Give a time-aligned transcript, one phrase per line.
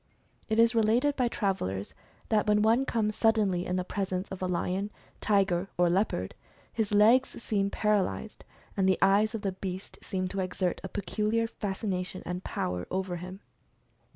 [0.49, 1.93] It is related by travelers
[2.29, 4.89] that when one comes suddenly in the pres ence of a lion,
[5.19, 6.33] tiger, or leopard,
[6.73, 8.41] his legs seem par alyzed,
[8.75, 12.87] and the eyes of the beast seem to exert a pe culiar fascination and power
[12.89, 13.41] over him.